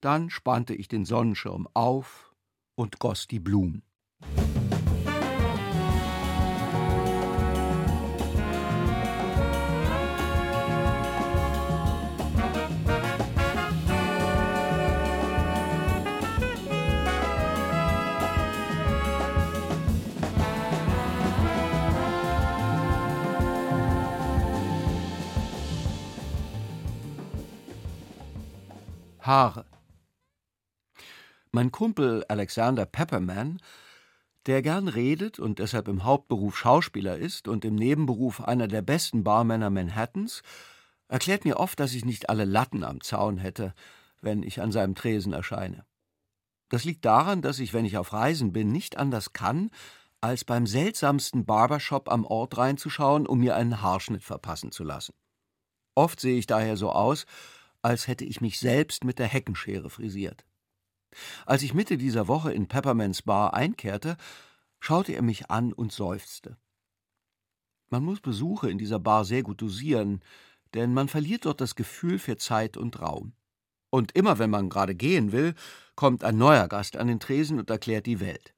Dann 0.01 0.31
spannte 0.31 0.75
ich 0.75 0.89
den 0.89 1.05
Sonnenschirm 1.05 1.69
auf 1.75 2.35
und 2.75 2.99
goss 2.99 3.27
die 3.27 3.41
Blumen. 3.41 3.84
Haare. 29.27 29.65
Mein 31.51 31.73
Kumpel 31.73 32.27
Alexander 32.29 32.85
Pepperman, 32.85 33.59
der 34.45 34.61
gern 34.61 34.87
redet 34.87 35.39
und 35.39 35.61
deshalb 35.61 35.89
im 35.89 36.05
Hauptberuf 36.05 36.59
Schauspieler 36.59 37.17
ist 37.17 37.49
und 37.49 37.65
im 37.65 37.75
Nebenberuf 37.75 38.43
einer 38.43 38.69
der 38.69 38.83
besten 38.83 39.25
Barmänner 39.25 39.71
Manhattans, 39.71 40.43
erklärt 41.09 41.47
mir 41.47 41.59
oft, 41.59 41.81
dass 41.81 41.95
ich 41.95 42.05
nicht 42.05 42.29
alle 42.29 42.45
Latten 42.45 42.85
am 42.85 43.01
Zaun 43.01 43.39
hätte, 43.39 43.73
wenn 44.21 44.43
ich 44.43 44.61
an 44.61 44.73
seinem 44.73 44.95
Tresen 44.95 45.33
erscheine. 45.33 45.87
Das 46.69 46.85
liegt 46.85 47.07
daran, 47.07 47.41
dass 47.41 47.61
ich, 47.61 47.73
wenn 47.73 47.87
ich 47.87 47.97
auf 47.97 48.13
Reisen 48.13 48.53
bin, 48.53 48.73
nicht 48.73 48.99
anders 48.99 49.33
kann, 49.33 49.71
als 50.21 50.45
beim 50.45 50.67
seltsamsten 50.67 51.47
Barbershop 51.47 52.13
am 52.13 52.27
Ort 52.27 52.59
reinzuschauen, 52.59 53.27
um 53.27 53.39
mir 53.39 53.57
einen 53.57 53.81
Haarschnitt 53.81 54.23
verpassen 54.23 54.71
zu 54.71 54.85
lassen. 54.85 55.15
Oft 55.95 56.21
sehe 56.21 56.39
ich 56.39 56.47
daher 56.47 56.77
so 56.77 56.91
aus, 56.91 57.25
als 57.85 58.09
hätte 58.09 58.25
ich 58.25 58.41
mich 58.41 58.59
selbst 58.59 59.05
mit 59.05 59.19
der 59.19 59.27
Heckenschere 59.27 59.91
frisiert. 59.91 60.47
Als 61.45 61.63
ich 61.63 61.75
Mitte 61.75 61.99
dieser 61.99 62.27
Woche 62.29 62.53
in 62.53 62.67
Peppermans 62.67 63.23
Bar 63.23 63.53
einkehrte, 63.53 64.17
schaute 64.81 65.13
er 65.13 65.23
mich 65.23 65.51
an 65.51 65.73
und 65.73 65.93
seufzte. 65.93 66.57
Man 67.91 68.03
muss 68.03 68.21
Besuche 68.21 68.71
in 68.71 68.79
dieser 68.79 68.99
Bar 68.99 69.25
sehr 69.25 69.43
gut 69.43 69.61
dosieren, 69.61 70.25
denn 70.73 70.95
man 70.95 71.09
verliert 71.09 71.45
dort 71.45 71.61
das 71.61 71.75
Gefühl 71.75 72.19
für 72.19 72.37
Zeit 72.37 72.77
und 72.77 73.01
Raum. 73.01 73.35
Und 73.91 74.13
immer 74.13 74.39
wenn 74.39 74.51
man 74.51 74.71
gerade 74.71 74.95
gehen 74.95 75.31
will, 75.31 75.55
kommt 75.95 76.25
ein 76.25 76.39
neuer 76.39 76.69
Gast 76.69 76.97
an 76.97 77.07
den 77.07 77.21
Tresen 77.21 77.59
und 77.59 77.69
erklärt 77.71 78.07
die 78.07 78.19
Welt. 78.19 78.55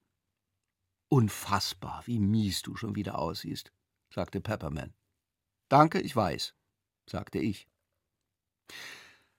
Unfassbar, 1.09 2.03
wie 2.07 2.21
mies 2.21 2.63
du 2.63 2.77
schon 2.77 2.95
wieder 2.95 3.19
aussiehst, 3.19 3.73
sagte 4.09 4.41
Pepperman. 4.41 4.95
Danke, 5.69 6.01
ich 6.01 6.15
weiß, 6.15 6.55
sagte 7.07 7.41
ich. 7.41 7.69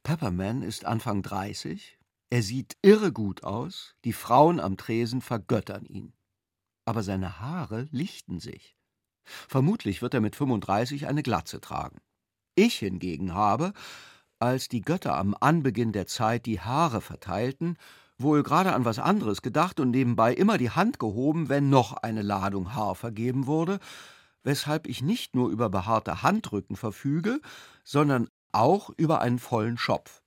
Pepperman 0.04 0.62
ist 0.62 0.86
Anfang 0.86 1.22
dreißig, 1.22 1.98
er 2.30 2.44
sieht 2.44 2.78
irre 2.82 3.14
gut 3.14 3.44
aus, 3.44 3.96
die 4.04 4.14
Frauen 4.14 4.60
am 4.60 4.76
Tresen 4.78 5.22
vergöttern 5.22 5.86
ihn. 5.86 6.14
Aber 6.86 7.04
seine 7.04 7.40
Haare 7.40 7.88
lichten 7.92 8.40
sich. 8.40 8.78
Vermutlich 9.24 10.02
wird 10.02 10.14
er 10.14 10.22
mit 10.22 10.36
35 10.36 11.08
eine 11.08 11.24
Glatze 11.24 11.62
tragen. 11.62 12.00
Ich 12.56 12.80
hingegen 12.80 13.34
habe, 13.34 13.74
als 14.40 14.68
die 14.68 14.82
Götter 14.82 15.18
am 15.18 15.36
Anbeginn 15.40 15.92
der 15.92 16.08
Zeit 16.08 16.46
die 16.46 16.60
Haare 16.60 17.02
verteilten, 17.02 17.78
wohl 18.18 18.44
gerade 18.44 18.74
an 18.74 18.86
was 18.86 19.00
anderes 19.00 19.42
gedacht 19.42 19.80
und 19.80 19.92
nebenbei 19.92 20.34
immer 20.34 20.58
die 20.58 20.72
Hand 20.72 21.00
gehoben, 21.00 21.50
wenn 21.50 21.70
noch 21.70 21.94
eine 21.94 22.24
Ladung 22.24 22.74
Haar 22.74 22.96
vergeben 22.96 23.48
wurde, 23.48 23.80
weshalb 24.44 24.88
ich 24.88 25.02
nicht 25.02 25.36
nur 25.36 25.50
über 25.50 25.70
behaarte 25.70 26.24
Handrücken 26.24 26.76
verfüge, 26.76 27.42
sondern 27.84 28.28
auch 28.58 28.90
über 28.98 29.22
einen 29.22 29.40
vollen 29.40 29.78
Schopf. 29.78 30.24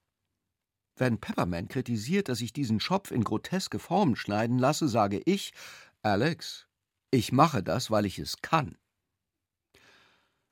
Wenn 0.95 1.19
Pepperman 1.19 1.67
kritisiert, 1.67 2.29
dass 2.29 2.41
ich 2.41 2.53
diesen 2.53 2.79
Schopf 2.79 3.11
in 3.11 3.23
groteske 3.23 3.79
Formen 3.79 4.15
schneiden 4.15 4.59
lasse, 4.59 4.87
sage 4.87 5.21
ich, 5.25 5.53
Alex, 6.01 6.67
ich 7.11 7.31
mache 7.31 7.63
das, 7.63 7.91
weil 7.91 8.05
ich 8.05 8.19
es 8.19 8.41
kann. 8.41 8.77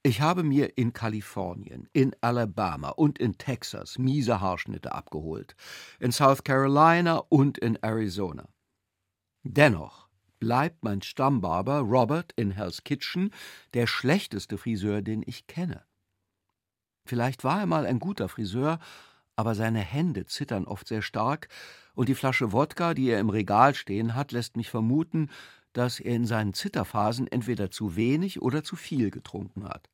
Ich 0.01 0.21
habe 0.21 0.43
mir 0.43 0.77
in 0.77 0.93
Kalifornien, 0.93 1.89
in 1.91 2.15
Alabama 2.21 2.89
und 2.89 3.19
in 3.19 3.37
Texas 3.37 3.97
miese 3.97 4.39
Haarschnitte 4.39 4.93
abgeholt, 4.93 5.55
in 5.99 6.11
South 6.11 6.43
Carolina 6.43 7.17
und 7.29 7.57
in 7.57 7.75
Arizona. 7.83 8.47
Dennoch 9.43 10.07
bleibt 10.39 10.83
mein 10.83 11.01
Stammbarber 11.01 11.79
Robert 11.79 12.31
in 12.37 12.51
Hell's 12.51 12.83
Kitchen 12.83 13.31
der 13.73 13.87
schlechteste 13.87 14.57
Friseur, 14.57 15.01
den 15.01 15.21
ich 15.25 15.47
kenne. 15.47 15.83
Vielleicht 17.09 17.43
war 17.43 17.61
er 17.61 17.65
mal 17.65 17.87
ein 17.87 17.97
guter 17.97 18.29
Friseur, 18.29 18.77
aber 19.35 19.55
seine 19.55 19.79
Hände 19.79 20.27
zittern 20.27 20.65
oft 20.65 20.87
sehr 20.87 21.01
stark, 21.01 21.47
und 21.95 22.07
die 22.07 22.13
Flasche 22.13 22.51
Wodka, 22.51 22.93
die 22.93 23.09
er 23.09 23.19
im 23.19 23.31
Regal 23.31 23.73
stehen 23.73 24.13
hat, 24.13 24.31
lässt 24.31 24.55
mich 24.55 24.69
vermuten, 24.69 25.31
dass 25.73 25.99
er 25.99 26.13
in 26.13 26.27
seinen 26.27 26.53
Zitterphasen 26.53 27.25
entweder 27.25 27.71
zu 27.71 27.95
wenig 27.95 28.43
oder 28.43 28.63
zu 28.63 28.75
viel 28.75 29.09
getrunken 29.09 29.67
hat. 29.67 29.89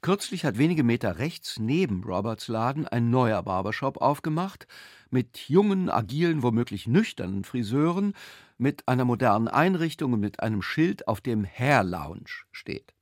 Kürzlich 0.00 0.44
hat 0.44 0.58
wenige 0.58 0.82
Meter 0.82 1.18
rechts 1.18 1.60
neben 1.60 2.02
Roberts 2.02 2.48
Laden 2.48 2.88
ein 2.88 3.10
neuer 3.10 3.44
Barbershop 3.44 3.98
aufgemacht, 3.98 4.66
mit 5.10 5.48
jungen, 5.48 5.90
agilen, 5.90 6.42
womöglich 6.42 6.88
nüchternen 6.88 7.44
Friseuren, 7.44 8.14
mit 8.56 8.88
einer 8.88 9.04
modernen 9.04 9.46
Einrichtung 9.46 10.14
und 10.14 10.20
mit 10.20 10.40
einem 10.40 10.60
Schild, 10.60 11.06
auf 11.06 11.20
dem 11.20 11.44
Hair 11.44 11.84
Lounge 11.84 12.46
steht. 12.50 12.94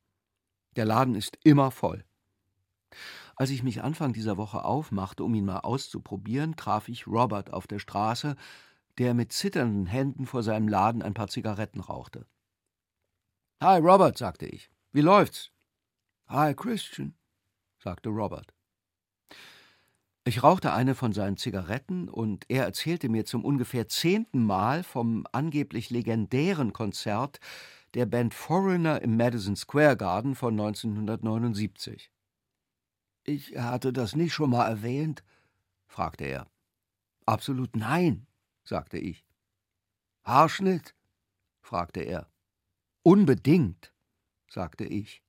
Der 0.77 0.85
Laden 0.85 1.15
ist 1.15 1.39
immer 1.43 1.71
voll. 1.71 2.06
Als 3.37 3.51
ich 3.51 3.63
mich 3.63 3.83
Anfang 3.83 4.13
dieser 4.13 4.37
Woche 4.37 4.65
aufmachte, 4.65 5.25
um 5.25 5.35
ihn 5.35 5.45
mal 5.45 5.61
auszuprobieren, 5.61 6.57
traf 6.57 6.89
ich 6.89 7.07
Robert 7.07 7.53
auf 7.53 7.67
der 7.67 7.79
Straße, 7.79 8.37
der 8.99 9.15
mit 9.15 9.33
zitternden 9.33 9.87
Händen 9.87 10.27
vor 10.27 10.43
seinem 10.43 10.69
Laden 10.69 11.03
ein 11.03 11.15
paar 11.15 11.29
Zigaretten 11.29 11.81
rauchte. 11.81 12.27
Hi, 13.61 13.79
Robert, 13.79 14.17
sagte 14.19 14.47
ich. 14.47 14.71
Wie 14.93 15.03
läuft's? 15.03 15.51
Hi, 16.29 16.55
Christian, 16.55 17.15
sagte 17.79 18.09
Robert. 18.09 18.53
Ich 20.25 20.43
rauchte 20.43 20.73
eine 20.73 20.97
von 20.97 21.13
seinen 21.13 21.37
Zigaretten 21.37 22.09
und 22.09 22.47
er 22.49 22.65
erzählte 22.65 23.09
mir 23.09 23.25
zum 23.25 23.45
ungefähr 23.45 23.87
zehnten 23.87 24.45
Mal 24.45 24.83
vom 24.83 25.25
angeblich 25.31 25.91
legendären 25.91 26.73
Konzert 26.73 27.39
der 27.95 28.07
Band 28.07 28.35
Foreigner 28.35 29.01
im 29.03 29.17
Madison 29.17 29.55
Square 29.55 29.97
Garden 29.97 30.35
von 30.35 30.55
1979. 30.55 32.11
Ich 33.29 33.57
hatte 33.57 33.93
das 33.93 34.15
nicht 34.15 34.33
schon 34.33 34.51
mal 34.51 34.69
erwähnt? 34.69 35.25
fragte 35.89 36.25
er. 36.25 36.47
Absolut 37.27 37.75
nein, 37.75 38.29
sagte 38.63 38.99
ich. 38.99 39.27
Haarschnitt? 40.23 40.95
fragte 41.61 42.03
er. 42.03 42.31
Unbedingt, 43.03 43.93
sagte 44.49 44.85
ich. 44.85 45.25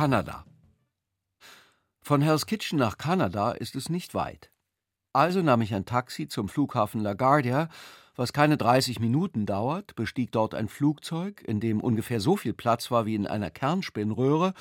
Kanada. 0.00 0.46
Von 2.00 2.22
Hell's 2.22 2.46
Kitchen 2.46 2.78
nach 2.78 2.96
Kanada 2.96 3.50
ist 3.50 3.76
es 3.76 3.90
nicht 3.90 4.14
weit. 4.14 4.50
Also 5.12 5.42
nahm 5.42 5.60
ich 5.60 5.74
ein 5.74 5.84
Taxi 5.84 6.26
zum 6.26 6.48
Flughafen 6.48 7.02
LaGuardia, 7.02 7.68
was 8.16 8.32
keine 8.32 8.56
30 8.56 8.98
Minuten 8.98 9.44
dauert, 9.44 9.94
bestieg 9.96 10.32
dort 10.32 10.54
ein 10.54 10.68
Flugzeug, 10.68 11.42
in 11.46 11.60
dem 11.60 11.82
ungefähr 11.82 12.18
so 12.18 12.38
viel 12.38 12.54
Platz 12.54 12.90
war 12.90 13.04
wie 13.04 13.14
in 13.14 13.26
einer 13.26 13.50
Kernspinnröhre, 13.50 14.54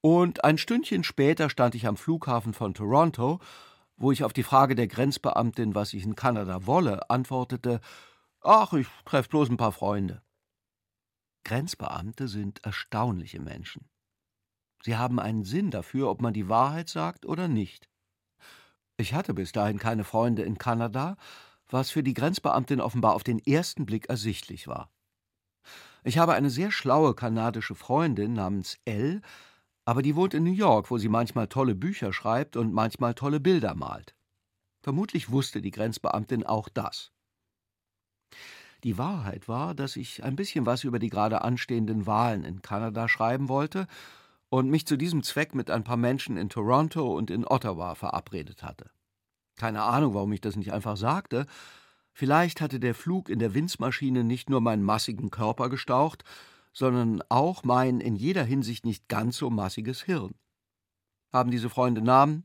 und 0.00 0.44
ein 0.44 0.56
Stündchen 0.56 1.04
später 1.04 1.50
stand 1.50 1.74
ich 1.74 1.86
am 1.86 1.98
Flughafen 1.98 2.54
von 2.54 2.72
Toronto, 2.72 3.38
wo 3.98 4.12
ich 4.12 4.24
auf 4.24 4.32
die 4.32 4.44
Frage 4.44 4.76
der 4.76 4.86
Grenzbeamtin, 4.86 5.74
was 5.74 5.92
ich 5.92 6.04
in 6.04 6.14
Kanada 6.14 6.66
wolle, 6.66 7.10
antwortete: 7.10 7.82
Ach, 8.40 8.72
ich 8.72 8.86
treffe 9.04 9.28
bloß 9.28 9.50
ein 9.50 9.58
paar 9.58 9.72
Freunde. 9.72 10.22
Grenzbeamte 11.44 12.28
sind 12.28 12.64
erstaunliche 12.64 13.40
Menschen. 13.40 13.90
Sie 14.82 14.96
haben 14.96 15.20
einen 15.20 15.44
Sinn 15.44 15.70
dafür, 15.70 16.08
ob 16.08 16.22
man 16.22 16.32
die 16.32 16.48
Wahrheit 16.48 16.88
sagt 16.88 17.26
oder 17.26 17.48
nicht. 17.48 17.88
Ich 18.96 19.14
hatte 19.14 19.34
bis 19.34 19.52
dahin 19.52 19.78
keine 19.78 20.04
Freunde 20.04 20.42
in 20.42 20.58
Kanada, 20.58 21.16
was 21.68 21.90
für 21.90 22.02
die 22.02 22.14
Grenzbeamtin 22.14 22.80
offenbar 22.80 23.14
auf 23.14 23.22
den 23.22 23.38
ersten 23.38 23.86
Blick 23.86 24.08
ersichtlich 24.08 24.66
war. 24.66 24.90
Ich 26.02 26.18
habe 26.18 26.32
eine 26.32 26.50
sehr 26.50 26.70
schlaue 26.70 27.14
kanadische 27.14 27.74
Freundin 27.74 28.32
namens 28.32 28.78
Elle, 28.84 29.20
aber 29.84 30.02
die 30.02 30.16
wohnt 30.16 30.34
in 30.34 30.44
New 30.44 30.52
York, 30.52 30.90
wo 30.90 30.98
sie 30.98 31.08
manchmal 31.08 31.48
tolle 31.48 31.74
Bücher 31.74 32.12
schreibt 32.12 32.56
und 32.56 32.72
manchmal 32.72 33.14
tolle 33.14 33.40
Bilder 33.40 33.74
malt. 33.74 34.14
Vermutlich 34.82 35.30
wusste 35.30 35.60
die 35.60 35.70
Grenzbeamtin 35.70 36.44
auch 36.44 36.68
das. 36.68 37.12
Die 38.82 38.96
Wahrheit 38.96 39.46
war, 39.46 39.74
dass 39.74 39.96
ich 39.96 40.24
ein 40.24 40.36
bisschen 40.36 40.64
was 40.64 40.84
über 40.84 40.98
die 40.98 41.10
gerade 41.10 41.42
anstehenden 41.42 42.06
Wahlen 42.06 42.44
in 42.44 42.62
Kanada 42.62 43.08
schreiben 43.08 43.50
wollte 43.50 43.86
und 44.50 44.68
mich 44.68 44.86
zu 44.86 44.98
diesem 44.98 45.22
Zweck 45.22 45.54
mit 45.54 45.70
ein 45.70 45.84
paar 45.84 45.96
Menschen 45.96 46.36
in 46.36 46.48
Toronto 46.48 47.16
und 47.16 47.30
in 47.30 47.46
Ottawa 47.46 47.94
verabredet 47.94 48.62
hatte. 48.62 48.90
Keine 49.56 49.82
Ahnung, 49.82 50.14
warum 50.14 50.32
ich 50.32 50.40
das 50.40 50.56
nicht 50.56 50.72
einfach 50.72 50.96
sagte. 50.96 51.46
Vielleicht 52.12 52.60
hatte 52.60 52.80
der 52.80 52.94
Flug 52.94 53.28
in 53.28 53.38
der 53.38 53.54
Winzmaschine 53.54 54.24
nicht 54.24 54.50
nur 54.50 54.60
meinen 54.60 54.82
massigen 54.82 55.30
Körper 55.30 55.70
gestaucht, 55.70 56.24
sondern 56.72 57.22
auch 57.28 57.62
mein 57.62 58.00
in 58.00 58.16
jeder 58.16 58.44
Hinsicht 58.44 58.84
nicht 58.84 59.08
ganz 59.08 59.36
so 59.36 59.50
massiges 59.50 60.02
Hirn. 60.02 60.34
Haben 61.32 61.50
diese 61.50 61.70
Freunde 61.70 62.02
Namen? 62.02 62.44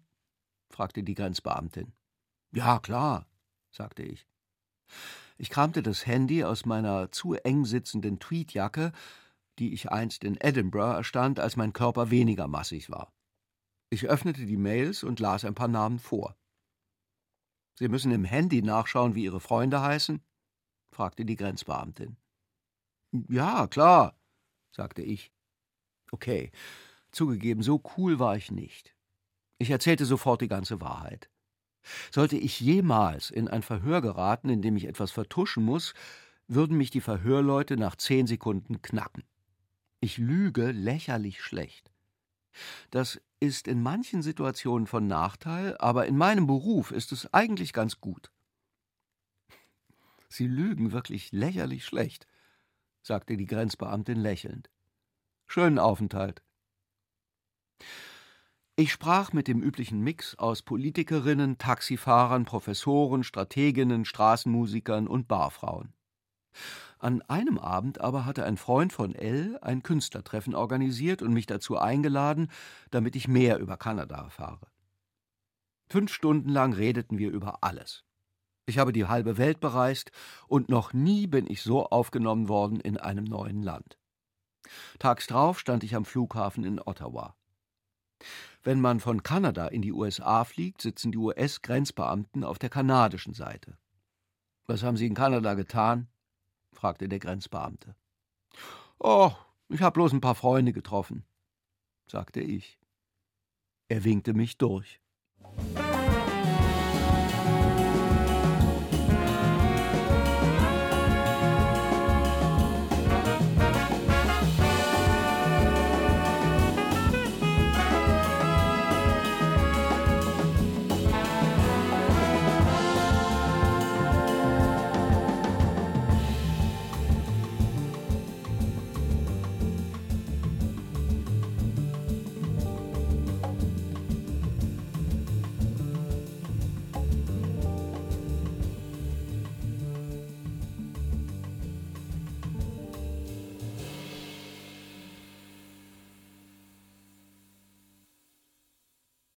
fragte 0.69 1.03
die 1.03 1.15
Grenzbeamtin. 1.15 1.93
Ja, 2.51 2.79
klar, 2.79 3.27
sagte 3.71 4.03
ich. 4.03 4.27
Ich 5.37 5.49
kramte 5.49 5.81
das 5.81 6.05
Handy 6.05 6.43
aus 6.43 6.65
meiner 6.65 7.11
zu 7.11 7.33
eng 7.33 7.65
sitzenden 7.65 8.19
Tweedjacke 8.19 8.91
die 9.59 9.73
ich 9.73 9.91
einst 9.91 10.23
in 10.23 10.37
Edinburgh 10.39 10.95
erstand, 10.95 11.39
als 11.39 11.55
mein 11.55 11.73
Körper 11.73 12.11
weniger 12.11 12.47
massig 12.47 12.89
war. 12.89 13.13
Ich 13.89 14.07
öffnete 14.07 14.45
die 14.45 14.57
Mails 14.57 15.03
und 15.03 15.19
las 15.19 15.45
ein 15.45 15.55
paar 15.55 15.67
Namen 15.67 15.99
vor. 15.99 16.35
Sie 17.77 17.87
müssen 17.87 18.11
im 18.11 18.23
Handy 18.23 18.61
nachschauen, 18.61 19.15
wie 19.15 19.23
Ihre 19.23 19.39
Freunde 19.39 19.81
heißen? 19.81 20.21
fragte 20.91 21.25
die 21.25 21.35
Grenzbeamtin. 21.35 22.17
Ja, 23.27 23.67
klar, 23.67 24.17
sagte 24.71 25.01
ich. 25.01 25.31
Okay, 26.11 26.51
zugegeben, 27.11 27.63
so 27.63 27.81
cool 27.97 28.19
war 28.19 28.37
ich 28.37 28.51
nicht. 28.51 28.95
Ich 29.57 29.69
erzählte 29.69 30.05
sofort 30.05 30.41
die 30.41 30.47
ganze 30.47 30.81
Wahrheit. 30.81 31.29
Sollte 32.11 32.37
ich 32.37 32.59
jemals 32.59 33.29
in 33.29 33.47
ein 33.47 33.61
Verhör 33.61 34.01
geraten, 34.01 34.49
in 34.49 34.61
dem 34.61 34.75
ich 34.75 34.85
etwas 34.85 35.11
vertuschen 35.11 35.63
muss, 35.63 35.93
würden 36.47 36.77
mich 36.77 36.91
die 36.91 37.01
Verhörleute 37.01 37.77
nach 37.77 37.95
zehn 37.95 38.27
Sekunden 38.27 38.81
knacken. 38.81 39.23
Ich 39.99 40.17
lüge 40.17 40.71
lächerlich 40.71 41.41
schlecht. 41.41 41.91
Das 42.89 43.21
ist 43.39 43.67
in 43.67 43.81
manchen 43.81 44.21
Situationen 44.21 44.87
von 44.87 45.07
Nachteil, 45.07 45.77
aber 45.77 46.05
in 46.05 46.17
meinem 46.17 46.47
Beruf 46.47 46.91
ist 46.91 47.11
es 47.11 47.33
eigentlich 47.33 47.73
ganz 47.73 47.99
gut. 47.99 48.31
Sie 50.29 50.47
lügen 50.47 50.91
wirklich 50.91 51.31
lächerlich 51.31 51.85
schlecht, 51.85 52.27
sagte 53.01 53.37
die 53.37 53.45
Grenzbeamtin 53.45 54.17
lächelnd. 54.17 54.69
Schönen 55.47 55.79
Aufenthalt. 55.79 56.43
Ich 58.77 58.91
sprach 58.91 59.31
mit 59.31 59.47
dem 59.47 59.61
üblichen 59.61 60.01
Mix 60.01 60.35
aus 60.35 60.61
Politikerinnen, 60.61 61.57
Taxifahrern, 61.57 62.43
Professoren, 62.43 63.23
Strateginnen, 63.23 64.03
Straßenmusikern 64.03 65.07
und 65.07 65.29
Barfrauen. 65.29 65.93
An 66.99 67.21
einem 67.23 67.57
Abend 67.57 68.01
aber 68.01 68.25
hatte 68.25 68.45
ein 68.45 68.57
Freund 68.57 68.93
von 68.93 69.13
L 69.13 69.59
ein 69.61 69.83
Künstlertreffen 69.83 70.55
organisiert 70.55 71.21
und 71.21 71.33
mich 71.33 71.45
dazu 71.45 71.77
eingeladen, 71.77 72.49
damit 72.91 73.15
ich 73.15 73.27
mehr 73.27 73.59
über 73.59 73.77
Kanada 73.77 74.15
erfahre. 74.15 74.67
Fünf 75.87 76.13
Stunden 76.13 76.49
lang 76.49 76.73
redeten 76.73 77.17
wir 77.17 77.31
über 77.31 77.59
alles. 77.61 78.03
Ich 78.65 78.79
habe 78.79 78.91
die 78.91 79.05
halbe 79.05 79.37
Welt 79.37 79.59
bereist 79.59 80.11
und 80.47 80.69
noch 80.69 80.93
nie 80.93 81.27
bin 81.27 81.45
ich 81.49 81.61
so 81.61 81.85
aufgenommen 81.85 82.49
worden 82.49 82.79
in 82.79 82.97
einem 82.97 83.25
neuen 83.25 83.61
Land. 83.61 83.99
Tags 84.97 85.27
drauf 85.27 85.59
stand 85.59 85.83
ich 85.83 85.95
am 85.95 86.05
Flughafen 86.05 86.63
in 86.63 86.79
Ottawa. 86.79 87.35
Wenn 88.63 88.81
man 88.81 88.99
von 88.99 89.21
Kanada 89.21 89.67
in 89.67 89.83
die 89.83 89.93
USA 89.93 90.43
fliegt, 90.43 90.81
sitzen 90.81 91.11
die 91.11 91.19
US-Grenzbeamten 91.19 92.43
auf 92.43 92.57
der 92.57 92.69
kanadischen 92.69 93.35
Seite. 93.35 93.77
Was 94.65 94.81
haben 94.81 94.97
Sie 94.97 95.05
in 95.05 95.13
Kanada 95.13 95.53
getan? 95.53 96.07
Fragte 96.75 97.09
der 97.09 97.19
Grenzbeamte. 97.19 97.95
Oh, 98.99 99.31
ich 99.69 99.81
habe 99.81 99.93
bloß 99.93 100.13
ein 100.13 100.21
paar 100.21 100.35
Freunde 100.35 100.73
getroffen, 100.73 101.25
sagte 102.07 102.41
ich. 102.41 102.79
Er 103.87 104.03
winkte 104.03 104.33
mich 104.33 104.57
durch. 104.57 105.01